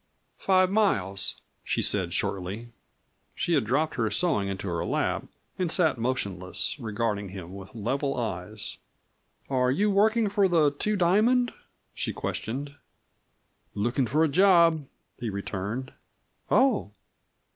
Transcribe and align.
"Five 0.39 0.71
miles," 0.71 1.39
she 1.63 1.83
said 1.83 2.11
shortly. 2.11 2.69
She 3.35 3.53
had 3.53 3.65
dropped 3.65 3.93
her 3.97 4.09
sewing 4.09 4.47
into 4.47 4.67
her 4.67 4.83
lap 4.83 5.25
and 5.59 5.71
sat 5.71 5.99
motionless, 5.99 6.75
regarding 6.79 7.29
him 7.29 7.53
with 7.53 7.75
level 7.75 8.17
eyes. 8.17 8.79
"Are 9.47 9.69
you 9.69 9.91
working 9.91 10.27
for 10.27 10.47
the 10.47 10.71
Two 10.71 10.95
Diamond?" 10.95 11.53
she 11.93 12.13
questioned. 12.13 12.73
"Lookin' 13.75 14.07
for 14.07 14.23
a 14.23 14.27
job," 14.27 14.87
he 15.19 15.29
returned. 15.29 15.93
"Oh!" 16.49 16.89